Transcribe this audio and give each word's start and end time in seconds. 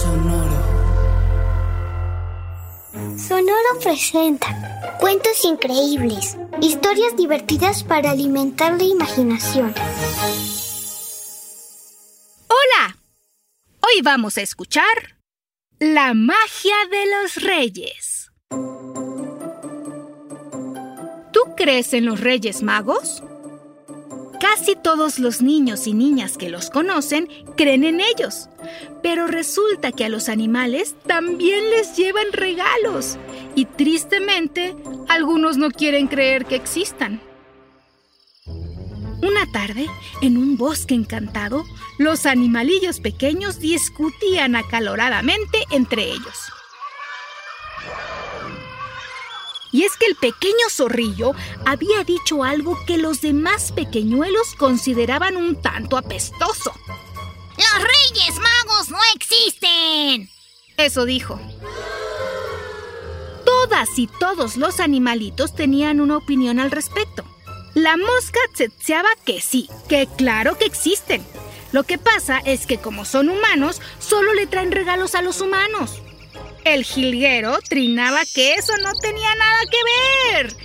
Sonoro. 0.00 0.58
Sonoro 3.18 3.78
presenta 3.82 4.96
cuentos 4.98 5.44
increíbles, 5.44 6.38
historias 6.62 7.14
divertidas 7.18 7.84
para 7.84 8.12
alimentar 8.12 8.78
la 8.78 8.84
imaginación. 8.84 9.74
Hola, 12.48 12.96
hoy 13.82 14.00
vamos 14.02 14.38
a 14.38 14.40
escuchar 14.40 15.18
La 15.78 16.14
magia 16.14 16.76
de 16.90 17.04
los 17.06 17.34
reyes. 17.42 18.30
¿Tú 21.30 21.40
crees 21.58 21.92
en 21.92 22.06
los 22.06 22.20
reyes 22.20 22.62
magos? 22.62 23.22
Casi 24.40 24.74
todos 24.74 25.18
los 25.18 25.42
niños 25.42 25.86
y 25.86 25.92
niñas 25.92 26.38
que 26.38 26.48
los 26.48 26.70
conocen 26.70 27.28
creen 27.58 27.84
en 27.84 28.00
ellos, 28.00 28.48
pero 29.02 29.26
resulta 29.26 29.92
que 29.92 30.06
a 30.06 30.08
los 30.08 30.30
animales 30.30 30.96
también 31.06 31.68
les 31.70 31.94
llevan 31.94 32.32
regalos 32.32 33.18
y 33.54 33.66
tristemente 33.66 34.74
algunos 35.08 35.58
no 35.58 35.70
quieren 35.70 36.06
creer 36.06 36.46
que 36.46 36.56
existan. 36.56 37.20
Una 39.22 39.44
tarde, 39.52 39.86
en 40.22 40.38
un 40.38 40.56
bosque 40.56 40.94
encantado, 40.94 41.64
los 41.98 42.24
animalillos 42.24 43.00
pequeños 43.00 43.60
discutían 43.60 44.56
acaloradamente 44.56 45.58
entre 45.70 46.04
ellos. 46.04 46.50
Y 49.72 49.84
es 49.84 49.96
que 49.96 50.06
el 50.06 50.16
pequeño 50.16 50.68
zorrillo 50.70 51.32
había 51.64 52.04
dicho 52.04 52.42
algo 52.42 52.78
que 52.86 52.98
los 52.98 53.20
demás 53.20 53.72
pequeñuelos 53.72 54.54
consideraban 54.58 55.36
un 55.36 55.60
tanto 55.60 55.96
apestoso. 55.96 56.72
¡Los 57.56 57.82
Reyes 57.82 58.38
Magos 58.38 58.88
no 58.90 58.98
existen! 59.14 60.30
Eso 60.76 61.04
dijo. 61.04 61.38
Todas 63.44 63.98
y 63.98 64.06
todos 64.06 64.56
los 64.56 64.80
animalitos 64.80 65.54
tenían 65.54 66.00
una 66.00 66.16
opinión 66.16 66.58
al 66.58 66.70
respecto. 66.70 67.24
La 67.74 67.96
mosca 67.96 68.40
tsetseaba 68.54 69.10
que 69.24 69.40
sí, 69.40 69.68
que 69.88 70.08
claro 70.16 70.58
que 70.58 70.64
existen. 70.64 71.24
Lo 71.72 71.84
que 71.84 71.98
pasa 71.98 72.38
es 72.38 72.66
que 72.66 72.78
como 72.78 73.04
son 73.04 73.28
humanos, 73.28 73.80
solo 74.00 74.34
le 74.34 74.46
traen 74.46 74.72
regalos 74.72 75.14
a 75.14 75.22
los 75.22 75.40
humanos. 75.40 76.02
El 76.64 76.84
jilguero 76.84 77.58
trinaba 77.68 78.20
que 78.34 78.54
eso 78.54 78.72
no 78.82 78.92
tenía 79.00 79.34
nada 79.34 79.60
que 79.70 80.38
ver. 80.38 80.56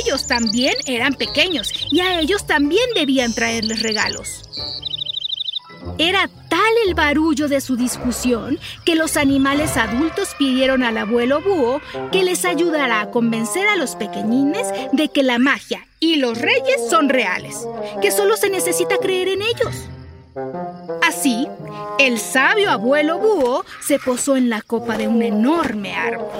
Ellos 0.00 0.26
también 0.26 0.74
eran 0.86 1.14
pequeños 1.14 1.72
y 1.90 2.00
a 2.00 2.20
ellos 2.20 2.46
también 2.46 2.84
debían 2.94 3.34
traerles 3.34 3.82
regalos. 3.82 4.42
Era 5.98 6.28
tal 6.48 6.60
el 6.86 6.94
barullo 6.94 7.48
de 7.48 7.60
su 7.60 7.76
discusión 7.76 8.58
que 8.84 8.94
los 8.94 9.16
animales 9.16 9.76
adultos 9.76 10.34
pidieron 10.38 10.82
al 10.82 10.96
abuelo 10.96 11.40
búho 11.40 11.80
que 12.12 12.22
les 12.22 12.44
ayudara 12.44 13.00
a 13.00 13.10
convencer 13.10 13.66
a 13.66 13.76
los 13.76 13.96
pequeñines 13.96 14.66
de 14.92 15.08
que 15.08 15.22
la 15.22 15.38
magia 15.38 15.86
y 16.00 16.16
los 16.16 16.38
reyes 16.38 16.88
son 16.88 17.08
reales, 17.08 17.66
que 18.00 18.10
solo 18.10 18.36
se 18.36 18.50
necesita 18.50 18.96
creer 18.98 19.28
en 19.28 19.42
ellos. 19.42 19.88
Así, 21.02 21.48
el 21.98 22.18
sabio 22.18 22.70
abuelo 22.70 23.18
búho 23.18 23.64
se 23.80 23.98
posó 23.98 24.36
en 24.36 24.48
la 24.48 24.62
copa 24.62 24.96
de 24.96 25.08
un 25.08 25.20
enorme 25.20 25.94
árbol. 25.94 26.30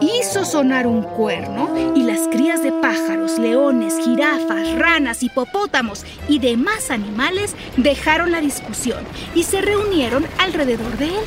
Hizo 0.00 0.44
sonar 0.44 0.86
un 0.86 1.02
cuerno 1.02 1.94
y 1.94 2.02
las 2.02 2.26
crías 2.28 2.62
de 2.62 2.72
pájaros, 2.72 3.38
leones, 3.38 3.98
jirafas, 4.02 4.72
ranas, 4.76 5.22
hipopótamos 5.22 6.04
y 6.28 6.38
demás 6.38 6.90
animales 6.90 7.54
dejaron 7.76 8.32
la 8.32 8.40
discusión 8.40 9.04
y 9.34 9.44
se 9.44 9.60
reunieron 9.60 10.26
alrededor 10.38 10.96
de 10.98 11.06
él. 11.06 11.24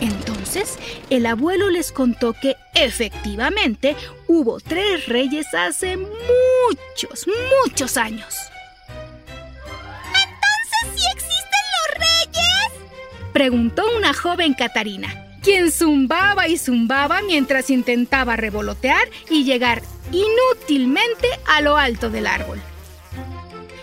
Entonces, 0.00 0.78
el 1.10 1.26
abuelo 1.26 1.70
les 1.70 1.92
contó 1.92 2.34
que 2.34 2.56
efectivamente 2.74 3.96
hubo 4.26 4.60
tres 4.60 5.06
reyes 5.06 5.46
hace 5.54 5.96
muchos, 5.96 7.26
muchos 7.64 7.96
años. 7.96 8.34
Preguntó 13.40 13.86
una 13.96 14.12
joven 14.12 14.52
Catarina, 14.52 15.38
quien 15.42 15.72
zumbaba 15.72 16.46
y 16.46 16.58
zumbaba 16.58 17.22
mientras 17.22 17.70
intentaba 17.70 18.36
revolotear 18.36 19.08
y 19.30 19.44
llegar 19.44 19.80
inútilmente 20.12 21.26
a 21.46 21.62
lo 21.62 21.78
alto 21.78 22.10
del 22.10 22.26
árbol. 22.26 22.60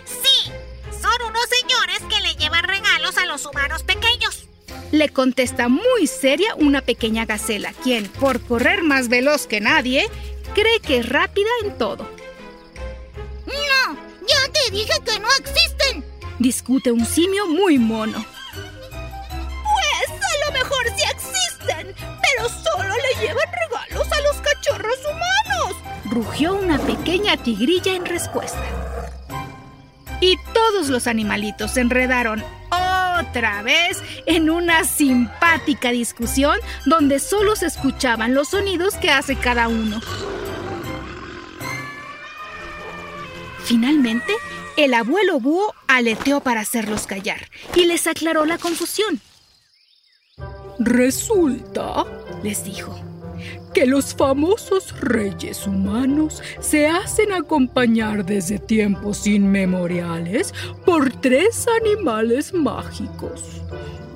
Sí, 0.04 0.52
son 0.92 1.28
unos 1.28 1.44
señores 1.50 1.98
que 2.08 2.20
le 2.20 2.36
llevan 2.36 2.62
regalos 2.62 3.18
a 3.18 3.26
los 3.26 3.44
humanos 3.46 3.82
pequeños. 3.82 4.46
Le 4.92 5.08
contesta 5.08 5.66
muy 5.66 6.06
seria 6.06 6.54
una 6.54 6.80
pequeña 6.80 7.26
gacela, 7.26 7.72
quien, 7.82 8.06
por 8.06 8.40
correr 8.40 8.84
más 8.84 9.08
veloz 9.08 9.48
que 9.48 9.60
nadie, 9.60 10.08
cree 10.54 10.78
que 10.78 10.98
es 10.98 11.08
rápida 11.08 11.50
en 11.64 11.76
todo. 11.76 12.08
No, 13.44 13.98
ya 14.20 14.52
te 14.52 14.70
dije 14.70 14.92
que 15.04 15.18
no 15.18 15.28
existen. 15.36 16.04
Discute 16.38 16.92
un 16.92 17.04
simio 17.04 17.48
muy 17.48 17.76
mono. 17.76 18.24
Rugió 26.10 26.54
una 26.54 26.78
pequeña 26.78 27.36
tigrilla 27.36 27.94
en 27.94 28.06
respuesta. 28.06 28.62
Y 30.20 30.36
todos 30.52 30.88
los 30.88 31.06
animalitos 31.06 31.72
se 31.72 31.80
enredaron 31.80 32.42
otra 32.70 33.62
vez 33.62 34.02
en 34.26 34.50
una 34.50 34.84
simpática 34.84 35.90
discusión 35.90 36.58
donde 36.86 37.18
solo 37.18 37.56
se 37.56 37.66
escuchaban 37.66 38.34
los 38.34 38.48
sonidos 38.48 38.94
que 38.94 39.10
hace 39.10 39.36
cada 39.36 39.68
uno. 39.68 40.00
Finalmente, 43.64 44.32
el 44.76 44.94
abuelo 44.94 45.40
búho 45.40 45.74
aleteó 45.88 46.40
para 46.40 46.60
hacerlos 46.60 47.06
callar 47.06 47.50
y 47.74 47.84
les 47.84 48.06
aclaró 48.06 48.46
la 48.46 48.56
confusión. 48.56 49.20
Resulta, 50.78 52.04
les 52.42 52.64
dijo, 52.64 52.98
que 53.74 53.86
los 53.86 54.14
famosos 54.14 54.98
reyes 55.00 55.66
humanos 55.66 56.42
se 56.60 56.86
hacen 56.86 57.32
acompañar 57.32 58.24
desde 58.24 58.58
tiempos 58.58 59.26
inmemoriales 59.26 60.52
por 60.84 61.12
tres 61.12 61.66
animales 61.80 62.52
mágicos. 62.52 63.62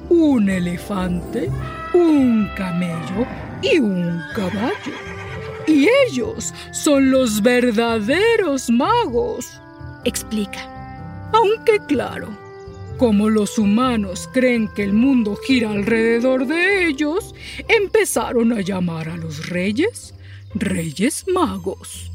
Un 0.09 0.49
elefante, 0.51 1.51
un 1.95 2.51
camello 2.57 3.27
y 3.63 3.79
un 3.79 4.21
caballo. 4.35 4.95
Y 5.67 5.89
ellos 6.07 6.53
son 6.73 7.11
los 7.11 7.41
verdaderos 7.41 8.69
magos, 8.69 9.61
explica. 10.05 10.69
Aunque 11.33 11.79
claro, 11.87 12.42
como 13.03 13.31
los 13.31 13.59
humanos 13.59 14.31
creen 14.33 14.69
que 14.69 14.85
el 14.85 14.93
mundo 14.93 15.35
gira 15.35 15.71
alrededor 15.71 16.47
de 16.47 16.87
ellos, 16.87 17.35
empezaron 17.67 18.53
a 18.53 18.61
llamar 18.61 19.09
a 19.09 19.17
los 19.17 19.49
reyes 19.49 20.15
reyes 20.55 21.25
magos. 21.27 22.13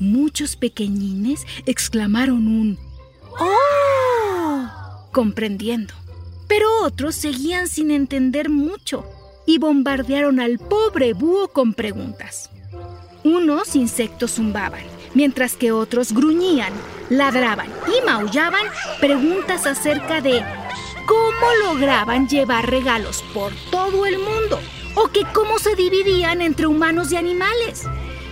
Muchos 0.00 0.56
pequeñines 0.56 1.46
exclamaron 1.66 2.48
un 2.48 2.78
¡Oh! 3.38 5.08
comprendiendo, 5.12 5.94
pero 6.48 6.66
otros 6.82 7.14
seguían 7.14 7.68
sin 7.68 7.92
entender 7.92 8.50
mucho 8.50 9.04
y 9.46 9.58
bombardearon 9.58 10.40
al 10.40 10.58
pobre 10.58 11.12
búho 11.12 11.46
con 11.46 11.74
preguntas. 11.74 12.50
Unos 13.22 13.76
insectos 13.76 14.32
zumbaban, 14.32 14.82
mientras 15.14 15.56
que 15.56 15.72
otros 15.72 16.12
gruñían, 16.12 16.72
ladraban 17.10 17.68
y 17.86 18.04
maullaban 18.06 18.66
preguntas 19.00 19.66
acerca 19.66 20.20
de 20.20 20.42
cómo 21.06 21.46
lograban 21.66 22.28
llevar 22.28 22.70
regalos 22.70 23.24
por 23.34 23.52
todo 23.70 24.06
el 24.06 24.18
mundo 24.18 24.60
o 24.94 25.08
que 25.08 25.24
cómo 25.32 25.58
se 25.58 25.74
dividían 25.74 26.40
entre 26.42 26.66
humanos 26.66 27.12
y 27.12 27.16
animales. 27.16 27.84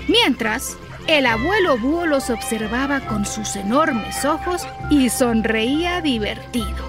Mientras, 0.08 0.76
El 1.06 1.26
abuelo 1.26 1.76
búho 1.76 2.06
los 2.06 2.30
observaba 2.30 3.00
con 3.00 3.26
sus 3.26 3.56
enormes 3.56 4.24
ojos 4.24 4.62
y 4.90 5.08
sonreía 5.08 6.00
divertido. 6.00 6.88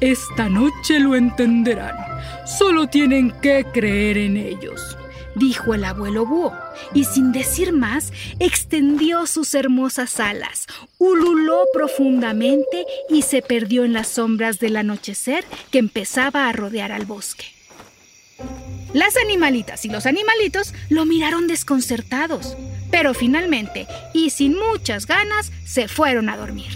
Esta 0.00 0.48
noche 0.50 1.00
lo 1.00 1.14
entenderán. 1.14 1.96
Solo 2.44 2.86
tienen 2.86 3.30
que 3.40 3.64
creer 3.72 4.18
en 4.18 4.36
ellos. 4.36 4.97
Dijo 5.38 5.74
el 5.74 5.84
abuelo 5.84 6.26
búho, 6.26 6.52
y 6.94 7.04
sin 7.04 7.32
decir 7.32 7.72
más, 7.72 8.12
extendió 8.40 9.26
sus 9.26 9.54
hermosas 9.54 10.18
alas, 10.18 10.66
ululó 10.98 11.60
profundamente 11.72 12.84
y 13.08 13.22
se 13.22 13.40
perdió 13.42 13.84
en 13.84 13.92
las 13.92 14.08
sombras 14.08 14.58
del 14.58 14.76
anochecer 14.76 15.44
que 15.70 15.78
empezaba 15.78 16.48
a 16.48 16.52
rodear 16.52 16.90
al 16.90 17.06
bosque. 17.06 17.46
Las 18.94 19.16
animalitas 19.16 19.84
y 19.84 19.88
los 19.88 20.06
animalitos 20.06 20.72
lo 20.88 21.04
miraron 21.04 21.46
desconcertados, 21.46 22.56
pero 22.90 23.14
finalmente, 23.14 23.86
y 24.14 24.30
sin 24.30 24.56
muchas 24.58 25.06
ganas, 25.06 25.52
se 25.64 25.88
fueron 25.88 26.28
a 26.30 26.36
dormir. 26.36 26.72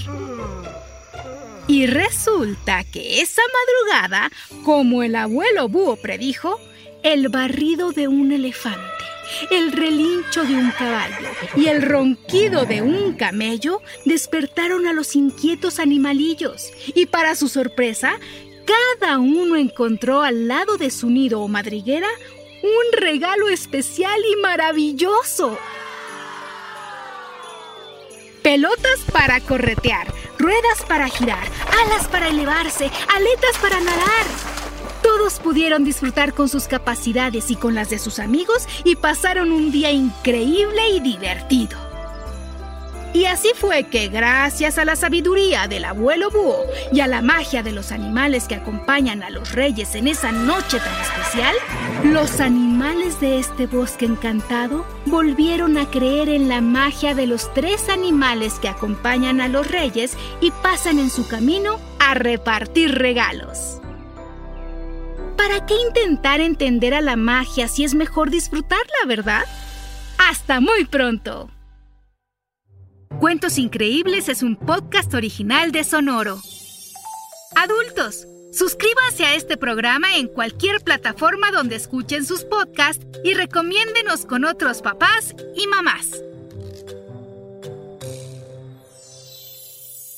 Y 1.66 1.86
resulta 1.86 2.84
que 2.84 3.22
esa 3.22 3.42
madrugada, 3.88 4.30
como 4.64 5.02
el 5.02 5.16
abuelo 5.16 5.68
búho 5.68 5.96
predijo, 5.96 6.60
el 7.02 7.28
barrido 7.28 7.92
de 7.92 8.08
un 8.08 8.32
elefante, 8.32 9.04
el 9.50 9.72
relincho 9.72 10.44
de 10.44 10.54
un 10.54 10.70
caballo 10.70 11.28
y 11.56 11.66
el 11.66 11.82
ronquido 11.82 12.64
de 12.64 12.82
un 12.82 13.14
camello 13.14 13.80
despertaron 14.04 14.86
a 14.86 14.92
los 14.92 15.16
inquietos 15.16 15.78
animalillos 15.78 16.70
y 16.94 17.06
para 17.06 17.34
su 17.34 17.48
sorpresa, 17.48 18.18
cada 18.64 19.18
uno 19.18 19.56
encontró 19.56 20.22
al 20.22 20.46
lado 20.46 20.76
de 20.76 20.90
su 20.90 21.10
nido 21.10 21.40
o 21.40 21.48
madriguera 21.48 22.08
un 22.62 23.00
regalo 23.00 23.48
especial 23.48 24.20
y 24.24 24.40
maravilloso. 24.40 25.58
Pelotas 28.42 29.00
para 29.12 29.40
corretear, 29.40 30.12
ruedas 30.38 30.84
para 30.88 31.08
girar, 31.08 31.44
alas 31.84 32.06
para 32.08 32.28
elevarse, 32.28 32.90
aletas 33.08 33.58
para 33.60 33.80
nadar. 33.80 34.61
Todos 35.14 35.40
pudieron 35.40 35.84
disfrutar 35.84 36.32
con 36.32 36.48
sus 36.48 36.68
capacidades 36.68 37.50
y 37.50 37.56
con 37.56 37.74
las 37.74 37.90
de 37.90 37.98
sus 37.98 38.18
amigos 38.18 38.66
y 38.82 38.96
pasaron 38.96 39.52
un 39.52 39.70
día 39.70 39.90
increíble 39.92 40.88
y 40.88 41.00
divertido. 41.00 41.76
Y 43.12 43.26
así 43.26 43.50
fue 43.54 43.84
que 43.84 44.08
gracias 44.08 44.78
a 44.78 44.86
la 44.86 44.96
sabiduría 44.96 45.68
del 45.68 45.84
abuelo 45.84 46.30
búho 46.30 46.64
y 46.92 47.00
a 47.00 47.08
la 47.08 47.20
magia 47.20 47.62
de 47.62 47.72
los 47.72 47.92
animales 47.92 48.48
que 48.48 48.54
acompañan 48.54 49.22
a 49.22 49.28
los 49.28 49.52
reyes 49.52 49.94
en 49.96 50.08
esa 50.08 50.32
noche 50.32 50.78
tan 50.78 51.02
especial, 51.02 51.54
los 52.04 52.40
animales 52.40 53.20
de 53.20 53.38
este 53.38 53.66
bosque 53.66 54.06
encantado 54.06 54.86
volvieron 55.04 55.76
a 55.76 55.90
creer 55.90 56.30
en 56.30 56.48
la 56.48 56.62
magia 56.62 57.14
de 57.14 57.26
los 57.26 57.52
tres 57.52 57.90
animales 57.90 58.54
que 58.54 58.68
acompañan 58.68 59.42
a 59.42 59.48
los 59.48 59.70
reyes 59.70 60.16
y 60.40 60.50
pasan 60.62 60.98
en 60.98 61.10
su 61.10 61.28
camino 61.28 61.78
a 61.98 62.14
repartir 62.14 62.94
regalos. 62.94 63.81
¿Para 65.42 65.66
qué 65.66 65.74
intentar 65.74 66.40
entender 66.40 66.94
a 66.94 67.00
la 67.00 67.16
magia 67.16 67.66
si 67.66 67.82
es 67.82 67.94
mejor 67.96 68.30
disfrutarla, 68.30 68.94
verdad? 69.08 69.42
Hasta 70.16 70.60
muy 70.60 70.84
pronto. 70.84 71.50
Cuentos 73.18 73.58
Increíbles 73.58 74.28
es 74.28 74.44
un 74.44 74.54
podcast 74.54 75.12
original 75.14 75.72
de 75.72 75.82
Sonoro. 75.82 76.40
Adultos, 77.56 78.24
suscríbanse 78.52 79.24
a 79.24 79.34
este 79.34 79.56
programa 79.56 80.16
en 80.16 80.28
cualquier 80.28 80.80
plataforma 80.80 81.50
donde 81.50 81.74
escuchen 81.74 82.24
sus 82.24 82.44
podcasts 82.44 83.04
y 83.24 83.34
recomiéndenos 83.34 84.26
con 84.26 84.44
otros 84.44 84.80
papás 84.80 85.34
y 85.56 85.66
mamás. 85.66 86.22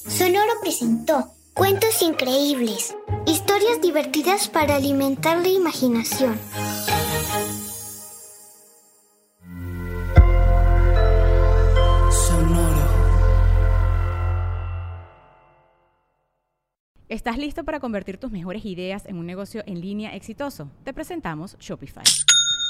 Sonoro 0.06 0.53
presentó 0.61 1.35
Cuentos 1.55 2.03
Increíbles, 2.03 2.97
historias 3.27 3.81
divertidas 3.81 4.49
para 4.49 4.75
alimentar 4.75 5.39
la 5.39 5.47
imaginación. 5.47 6.37
Sonoro. 12.11 12.89
¿Estás 17.09 17.39
listo 17.39 17.62
para 17.62 17.79
convertir 17.79 18.19
tus 18.19 18.33
mejores 18.33 18.65
ideas 18.65 19.06
en 19.06 19.19
un 19.19 19.27
negocio 19.27 19.62
en 19.67 19.81
línea 19.81 20.17
exitoso? 20.17 20.73
Te 20.83 20.93
presentamos 20.93 21.56
Shopify. 21.61 22.03